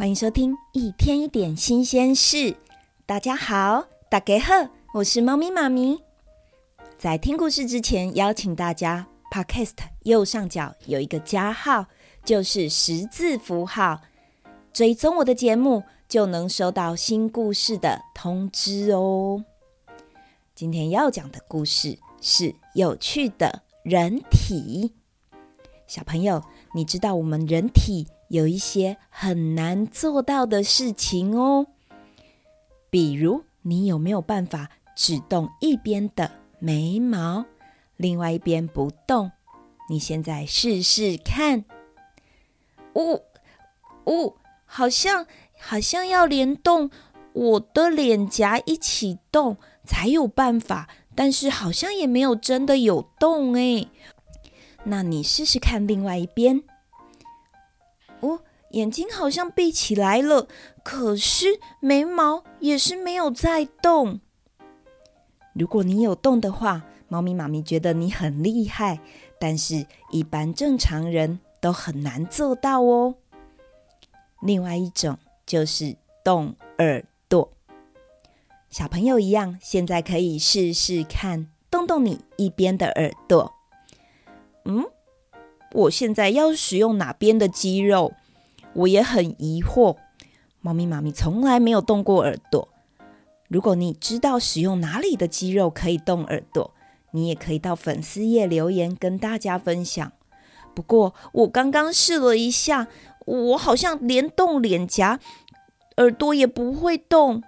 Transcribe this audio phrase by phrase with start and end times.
[0.00, 2.56] 欢迎收听一天一点新鲜事。
[3.04, 4.54] 大家好，大家好，
[4.94, 6.02] 我是猫咪妈咪。
[6.96, 9.74] 在听故事之前，邀请大家，Podcast
[10.04, 11.84] 右上角有一个加号，
[12.24, 14.00] 就是十字符号，
[14.72, 19.44] 追踪我的节目，就能收到新故事的通知哦。
[20.54, 24.94] 今天要讲的故事是有趣的人体。
[25.86, 26.42] 小朋友，
[26.74, 31.66] 你知道我们人体有一些很难做到的事情哦，
[32.88, 37.44] 比如你有没有办法只动一边的眉毛，
[37.96, 39.32] 另外一边不动？
[39.88, 41.64] 你现在试试看。
[42.92, 43.20] 哦
[44.04, 45.26] 哦，好像
[45.58, 46.88] 好像要连动
[47.32, 53.88] 我的脸颊一起动才有办法，但是好像也没有真的有动诶。
[54.84, 56.62] 那你试试看另外一边。
[58.70, 60.46] 眼睛好像闭起来了，
[60.82, 64.20] 可是眉毛也是没有在动。
[65.52, 69.00] 如果你有动的话，猫咪妈咪觉得你很厉害，
[69.40, 73.16] 但是一般正常人都很难做到哦。
[74.40, 77.50] 另外一种就是动耳朵，
[78.70, 83.52] 小朋友一样，现在可以试试看，动动你一边的耳朵。
[84.64, 84.86] 嗯，
[85.72, 88.14] 我现在要使用哪边的肌肉？
[88.74, 89.96] 我也很疑惑。
[90.60, 92.68] 猫咪妈咪从来没有动过耳朵。
[93.48, 96.72] 如果你知道使用哪里的肌肉可以动耳朵，
[97.10, 100.12] 你也可以到粉丝页留言跟大家分享。
[100.74, 102.86] 不过我刚刚试了一下，
[103.26, 105.18] 我好像连动脸颊，
[105.96, 107.42] 耳朵也不会动。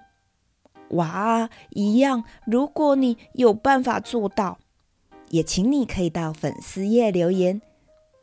[0.90, 2.24] 哇，一样。
[2.44, 4.58] 如果你有办法做到，
[5.28, 7.62] 也请你可以到粉丝页留言，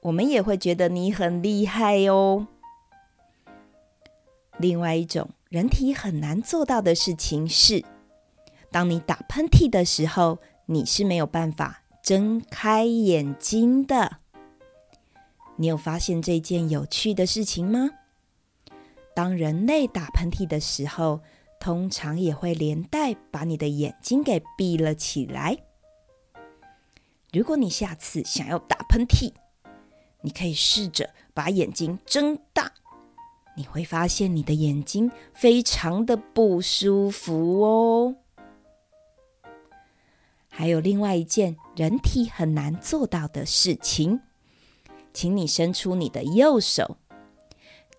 [0.01, 2.47] 我们也会觉得你很厉害哦。
[4.59, 7.83] 另外一种人体很难做到的事情是，
[8.69, 14.17] 当你打喷嚏的时候，你是没有办法睁开眼睛的。
[15.55, 17.89] 你有发现这件有趣的事情吗？
[19.15, 21.21] 当人类打喷嚏的时候，
[21.59, 25.57] 通常也会连带把你的眼睛给闭了起来。
[27.31, 29.31] 如果你下次想要打喷嚏，
[30.21, 32.71] 你可以试着把眼睛睁大，
[33.59, 38.15] 你会发现你的眼睛非常的不舒服哦。
[40.49, 44.21] 还有另外一件人体很难做到的事情，
[45.11, 46.95] 请你伸出你的右手，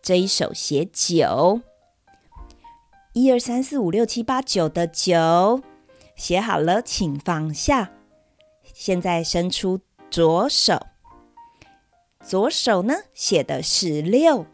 [0.00, 1.60] 这一手写九，
[3.12, 5.60] 一二三四五六七八九的九，
[6.16, 7.92] 写好了，请放下。
[8.72, 10.86] 现在伸出左手，
[12.24, 14.46] 左手呢，写的是六，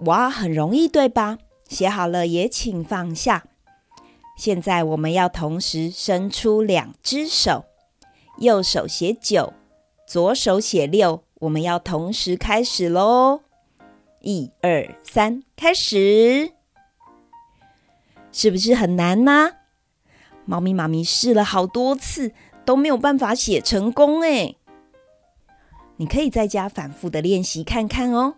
[0.00, 1.38] 哇，很容易对吧？
[1.68, 3.44] 写好了也请放下。
[4.36, 7.64] 现在我们要同时伸出两只手，
[8.38, 9.52] 右手写九，
[10.06, 13.40] 左手写六，我们要同时开始喽！
[14.20, 16.52] 一二三，开始！
[18.32, 19.52] 是不是很难呢？
[20.44, 22.32] 猫咪妈咪试了好多次。
[22.66, 24.54] 都没有办法写成功哎！
[25.98, 28.36] 你可以在家反复的练习看看哦。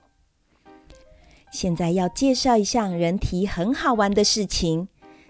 [1.56, 4.88] 现在要介绍一项人体很好玩的事情，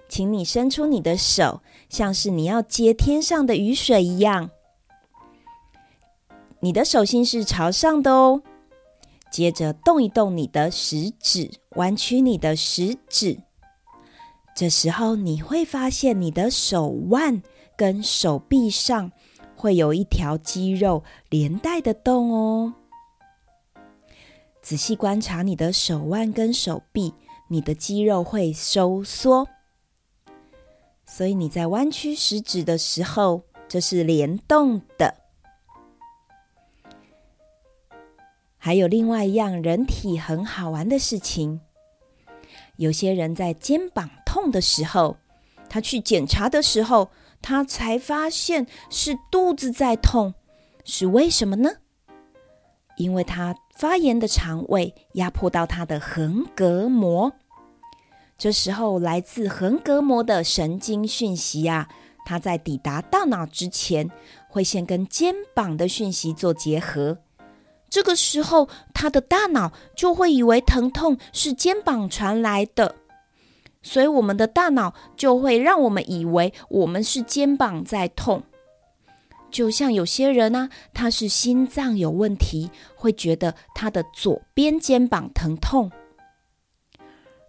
[0.09, 4.50] 请你伸出你的手，像是你要接天上的雨水一样。
[6.59, 8.42] 你的手心是朝上的哦。
[9.31, 13.38] 接着动一动你的食指，弯曲你的食指。
[14.56, 17.41] 这时候你会发现你的手腕。
[17.78, 19.12] 跟手臂上
[19.54, 22.72] 会有一条肌肉连带的动哦。
[24.66, 27.15] 仔细观察你的手腕跟手臂，
[27.47, 29.47] 你的肌肉会收缩，
[31.06, 35.15] 所以你在弯曲食指的时候，这是联动的。
[38.56, 41.60] 还有另外一样人体很好玩的事情，
[42.74, 45.16] 有些人在肩膀痛的时候，
[45.69, 47.09] 他去检查的时候。
[47.41, 50.34] 他才发现是肚子在痛，
[50.84, 51.71] 是为什么呢？
[52.97, 57.32] 因为他发炎的肠胃压迫到他的横膈膜，
[58.38, 61.86] 这时候来自横膈膜的神经讯息啊，
[62.24, 64.10] 它在抵达大脑之前，
[64.48, 67.18] 会先跟肩膀的讯息做结合，
[67.90, 72.96] 这个时候他的大脑就会以为疼痛是肩膀传来的。
[73.82, 78.42] 所以，我们的大脑就会让我们以为我们是肩膀在痛，
[79.56, 85.91] 就像有些人呢、啊，他是心脏有问题，会觉得他的左边肩膀疼痛。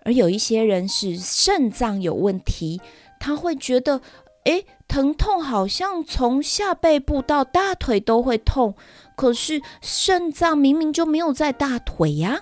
[0.05, 2.79] 而有一些人是肾脏有问题，
[3.19, 3.99] 他会觉得，
[4.45, 8.73] 诶，疼痛好像从下背部到大腿都会痛，
[9.17, 12.39] 可是肾脏明明就没有在大腿呀。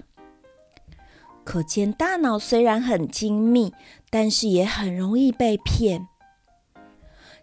[1.43, 3.73] 可见大脑虽然很精密，
[4.11, 6.07] 但是也很容易被骗。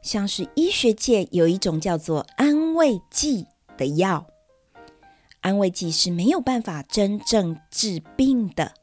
[0.02, 3.46] 像是医学界有一种叫做安慰剂
[3.76, 4.26] 的药，
[5.40, 8.74] 安慰剂是没有办法真正治病的，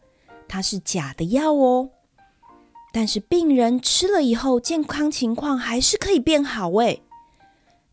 [0.47, 1.89] 它是假的药哦。
[2.91, 7.03] 但是病人吃了以后，健康情况还是可以变好诶，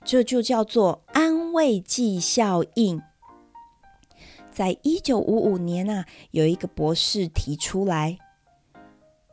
[0.04, 3.02] 这就叫做安慰剂效应。
[4.50, 8.16] 在一九五五年啊，有一个博士提出来，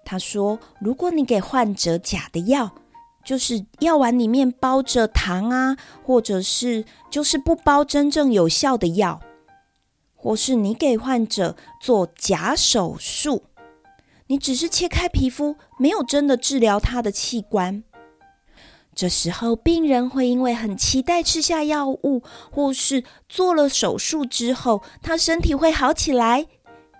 [0.03, 2.75] 他说：“如果你给患者假的药，
[3.23, 9.21] 就是药丸里面包着糖啊，或者是就是不包真正有效的药，
[10.15, 13.43] 或是你给患者做假手术，
[14.27, 17.83] 你只是切开皮肤，没有真的治疗他的器官。
[18.95, 22.21] 这时候病人会因为很期待吃下药物，
[22.51, 26.45] 或是做了手术之后，他身体会好起来，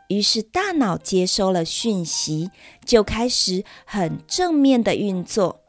[0.07, 2.49] 于是大脑接收了讯息，
[2.83, 5.62] 就开始很正面的运作。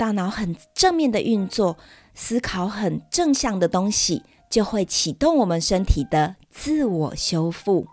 [0.00, 1.76] 大脑很正面的运作，
[2.14, 7.86] 思考很正向的东西，就会启动我们身体的自我修复。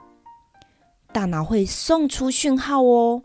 [1.11, 3.23] 大脑会送出讯号哦，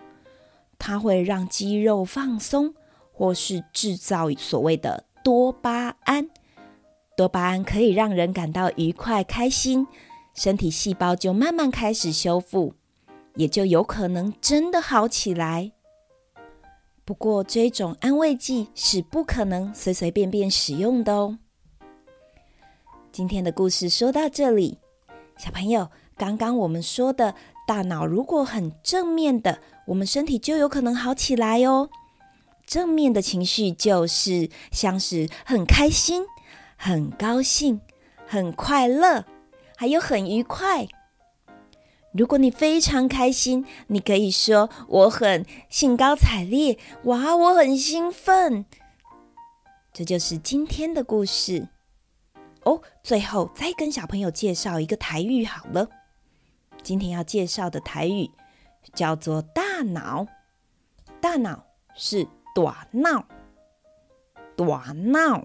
[0.80, 2.74] 它会让肌肉放松，
[3.12, 6.28] 或是制造所谓的多巴胺。
[7.16, 9.86] 多巴胺可以让人感到愉快、开心，
[10.34, 12.74] 身体细胞就慢慢开始修复，
[13.36, 15.70] 也就有可能真的好起来。
[17.12, 21.36] 不过，这种安慰剂是不可能随随便便使用的哦。
[23.12, 24.78] 今天的故事说到这里，
[25.36, 27.34] 小朋友，刚刚我们说的
[27.66, 31.90] 大脑如果很正面的，我们身体就有可能好起来哦。
[32.66, 36.24] 正面的情绪就是像是很开心、
[36.78, 37.82] 很高兴、
[38.26, 39.26] 很快乐，
[39.76, 40.88] 还有很愉快。
[42.12, 48.66] 如果你非常开心，你可以说我很兴高采烈，哇，我很兴奋。
[49.94, 51.68] 这就是今天的故事
[52.64, 52.82] 哦。
[53.02, 55.88] 最后再跟小朋友介绍一个台语好了。
[56.82, 58.30] 今天要介绍的台语
[58.92, 60.26] 叫做“大脑”，
[61.20, 61.64] 大脑
[61.94, 63.26] 是“短脑”，
[64.56, 65.44] 短脑。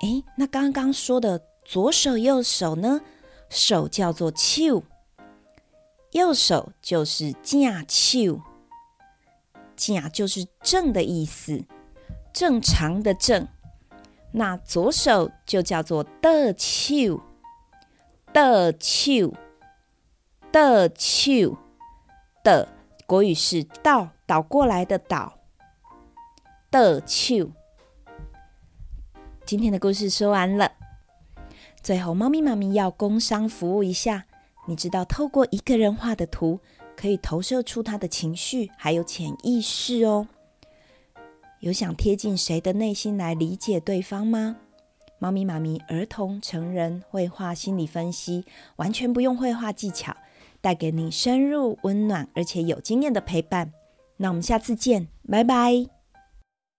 [0.00, 3.02] 诶，那刚刚说的左手右手呢？
[3.50, 4.82] 手叫做“丘”。
[6.12, 8.40] 右手就是正手，
[9.76, 11.64] 正就是正的意思，
[12.32, 13.46] 正常的正。
[14.32, 17.20] 那左手就叫做的手，
[18.32, 19.34] 的手，
[20.50, 21.58] 的手，
[22.42, 22.68] 的，
[23.06, 25.38] 国语是倒，倒过来的倒，
[26.70, 27.50] 的手。
[29.44, 30.72] 今天的故事说完了，
[31.82, 34.24] 最后猫咪妈咪要工商服务一下。
[34.68, 36.60] 你知道，透过一个人画的图，
[36.94, 40.28] 可以投射出他的情绪，还有潜意识哦。
[41.60, 44.56] 有想贴近谁的内心来理解对方吗？
[45.18, 48.44] 猫咪妈咪儿童、成人绘画心理分析，
[48.76, 50.14] 完全不用绘画技巧，
[50.60, 53.72] 带给你深入、温暖而且有经验的陪伴。
[54.18, 55.97] 那我们下次见，拜拜。